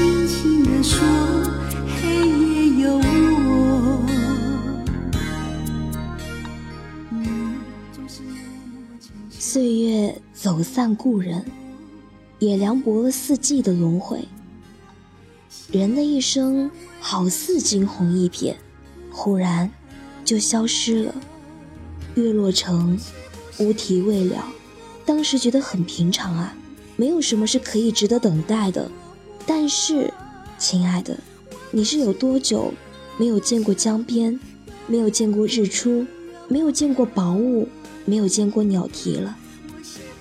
[0.00, 0.98] 轻轻地说，
[2.00, 4.00] 黑夜有我。
[9.28, 11.44] 岁月走散故人，
[12.38, 14.26] 也凉薄了四季的轮回。
[15.70, 18.54] 人的一生好似惊鸿一瞥，
[19.10, 19.70] 忽然
[20.24, 21.14] 就消失了。
[22.14, 22.98] 月落城，
[23.58, 24.42] 乌啼未了。
[25.04, 26.54] 当时觉得很平常啊，
[26.96, 28.90] 没有什么是可以值得等待的。
[29.46, 30.12] 但是，
[30.58, 31.18] 亲爱的，
[31.70, 32.72] 你是有多久
[33.16, 34.38] 没有见过江边，
[34.86, 36.06] 没有见过日出，
[36.48, 37.68] 没有见过薄雾，
[38.04, 39.36] 没有见过鸟啼了？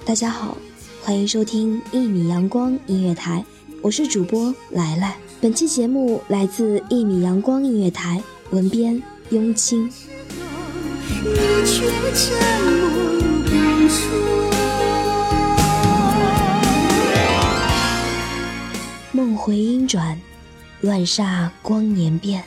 [0.06, 0.58] 大家好，
[1.04, 3.46] 欢迎收听一米阳光音乐台，
[3.82, 5.18] 我是主播来来。
[5.42, 9.88] 本期节目来自一米阳光音乐台，文编雍清。
[9.88, 11.36] 你
[11.66, 12.90] 却沉默
[13.44, 14.39] 不说。
[19.20, 20.18] 梦回音转，
[20.80, 22.42] 乱煞光年变。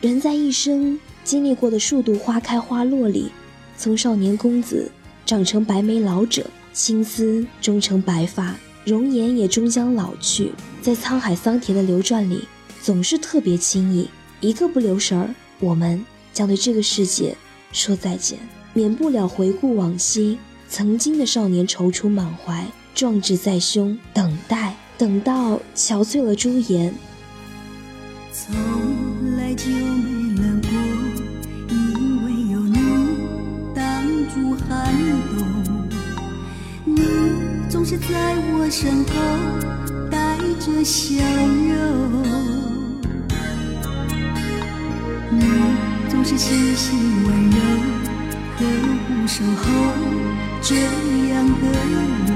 [0.00, 3.30] 人在一生经历过的数度花开花落里，
[3.78, 4.90] 从少年公子
[5.24, 10.50] 长成白眉老者，青丝终成白发，容颜也终将老去。
[10.82, 12.48] 在沧海桑田的流转里，
[12.82, 14.08] 总是特别轻易，
[14.40, 17.36] 一个不留神儿，我们将对这个世界
[17.70, 18.36] 说再见，
[18.74, 20.36] 免不了回顾往昔，
[20.68, 22.66] 曾经的少年踌躇满怀，
[22.96, 26.94] 壮志在胸，等待，等到憔悴了朱颜，
[28.32, 28.56] 从
[29.36, 30.70] 来就没冷过，
[31.68, 32.78] 因为有你
[33.74, 33.84] 挡
[34.34, 34.90] 住寒
[35.36, 35.38] 冬。
[36.86, 37.02] 你
[37.68, 38.06] 总是在
[38.54, 39.12] 我身后
[40.10, 42.24] 带着笑容，
[45.30, 45.42] 你
[46.08, 47.58] 总是细心温柔，
[48.56, 48.60] 呵
[49.08, 49.64] 护守候
[50.62, 51.64] 这样的
[52.28, 52.35] 我。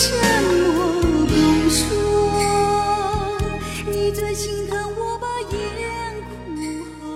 [0.00, 1.34] 沉默不
[1.68, 1.78] 说。
[3.86, 5.58] 你最心疼我把眼
[6.24, 6.32] 哭
[6.98, 7.10] 红，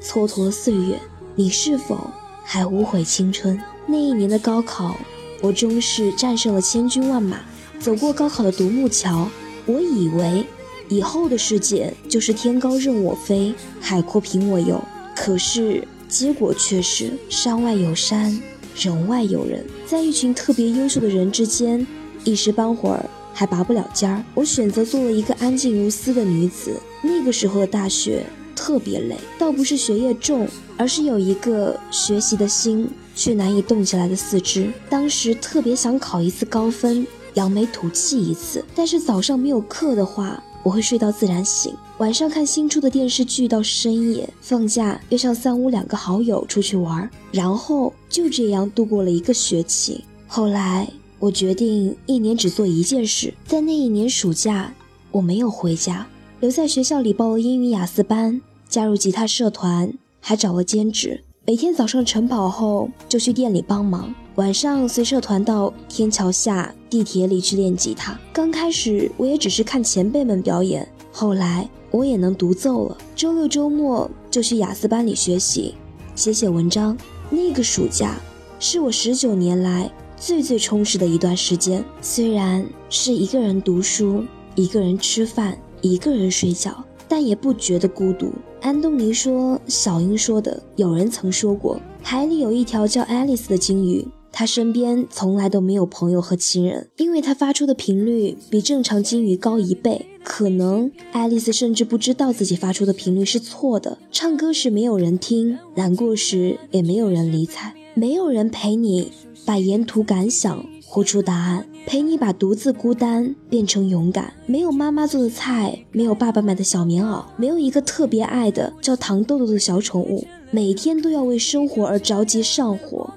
[0.00, 0.98] 蹉跎岁月，
[1.34, 2.10] 你是否
[2.42, 3.60] 还无悔青春？
[3.86, 4.96] 那一年的高考，
[5.42, 7.40] 我终是战胜了千军万马，
[7.78, 9.28] 走过高考的独木桥。
[9.66, 10.46] 我以为
[10.88, 14.82] 以后的世界就是天高任我飞，海阔凭我游。
[15.14, 18.40] 可是结果却是山外有山，
[18.76, 21.86] 人外有人，在一群特别优秀的人之间，
[22.24, 24.22] 一时半会儿还拔不了尖儿。
[24.34, 26.78] 我选择做了一个安静如斯的女子。
[27.02, 28.24] 那个时候的大学
[28.54, 30.46] 特别累，倒不是学业重，
[30.76, 34.70] 而是有一个学习的心却难以动起来的四肢。
[34.90, 40.42] 当时特别想考一次高分，扬眉吐气一次，但是早上没有课的话。
[40.62, 50.04] 我会睡到自然醒，晚上看新出的电视剧到深夜，放假约上三五两个好友出去玩，然后就这样度过了一个学期。
[50.26, 50.88] 后来
[51.18, 54.74] 我决定一年只做一件事，在那一年暑假，
[55.10, 56.06] 我没有回家，
[56.40, 61.22] 留在学校里报了英语雅思班，加入吉他社团，还找了兼职。
[61.46, 68.18] 每天早上晨跑后就去店里帮忙，晚上随社团到天桥下地铁里去练吉他。
[68.32, 72.98] 刚开始我也只是看前辈们表演，后来我也能独奏了。
[73.14, 75.74] 周六周末就去雅思班里学习，
[76.16, 76.98] 写写文章。
[77.30, 78.16] 那个暑假
[78.58, 84.24] 是我十九年来最最充实的一段时间，虽然是一个人读书，
[84.54, 86.84] 一个人吃饭，一个人睡觉。
[87.08, 88.32] 但也不觉得孤独。
[88.60, 100.04] 安东尼说：“小英说的，有人曾说过，海里有一条叫爱丽丝的鲸鱼，她身边从来都没有朋友和亲人，因为它发出的频率比正常鲸鱼高一倍。
[100.28, 103.96] 可能爱丽丝甚至不知道自己发出的频率是错的。
[104.10, 109.12] 唱歌时没有人听，难过时也没有人理睬，没有人陪你
[109.46, 114.32] 把沿途感想。”活出答案，陪你把独自孤单变成勇敢。
[114.46, 123.12] 没有妈妈做的菜，没有爸爸买的小棉袄，没有一个特别爱的叫糖豆豆的小宠物，每天都要为生活而着急上火。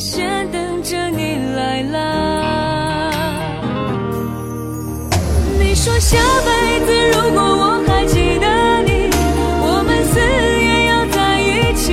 [0.00, 3.12] 先等着你来啦。
[5.58, 8.46] 你说下辈子如果我还记得
[8.86, 9.10] 你，
[9.60, 11.44] 我们死也要在一
[11.74, 11.84] 起。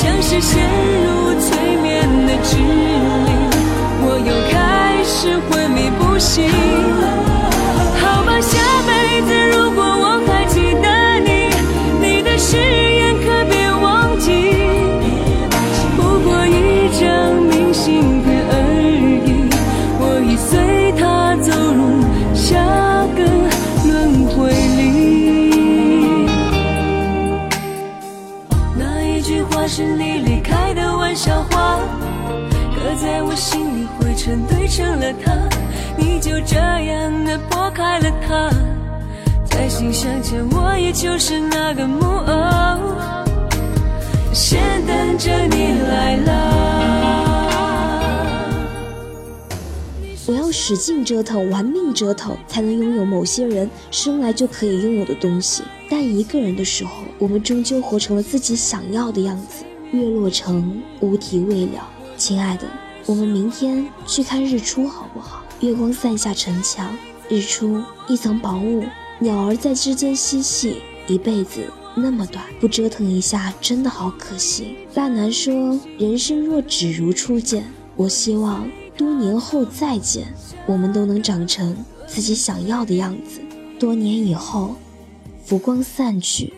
[0.22, 0.40] 是。
[0.40, 0.56] 陷
[1.04, 2.96] 入催眠的指令，
[4.02, 6.48] 我又开始昏迷不醒。
[8.00, 8.56] 好吧，下
[8.86, 8.90] 辈
[9.26, 9.28] 子
[9.58, 9.84] 如果
[31.14, 31.78] 笑话
[32.74, 35.32] 刻在我心里，灰尘堆成了塔，
[35.96, 38.50] 你就这样的拨开了它，
[39.44, 42.78] 再心相见，我也就是那个木偶，
[44.32, 46.66] 先等着你来啦。
[50.26, 55.64] 我要使劲折腾，玩命折腾，才能拥有某些人生来就可以拥有的东西。
[55.90, 59.64] 但一个人的时候，我们终究活成了自己想要的样子。
[59.92, 62.66] 月落成无题未了，亲爱的，
[63.06, 65.42] 我们明天去看日出好不好？
[65.60, 66.96] 月光散下城墙，
[67.28, 68.84] 日出一层薄雾，
[69.18, 70.82] 鸟儿在枝间嬉戏。
[71.08, 74.76] 一辈子那么短，不折腾一下真的好可惜。
[74.94, 80.32] 大南说：“人生若只如初见，我希望多年后再见，
[80.66, 81.76] 我们都能长成
[82.06, 83.40] 自己想要的样子。
[83.76, 84.76] 多年以后，
[85.44, 86.52] 浮光散去，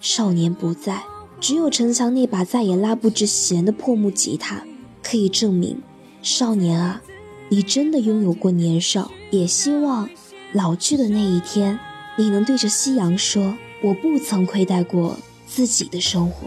[0.00, 1.02] 少年不在。”
[1.40, 4.64] 只有城墙那把再也拉不直弦的破木吉他，
[5.02, 5.80] 可以证明，
[6.22, 7.02] 少年啊，
[7.48, 9.10] 你真的拥有过年少。
[9.30, 10.08] 也希望，
[10.52, 11.78] 老去的那一天，
[12.16, 15.16] 你能对着夕阳说：“我不曾亏待过
[15.46, 16.46] 自己的生活。”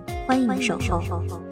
[0.27, 1.50] 欢迎守候。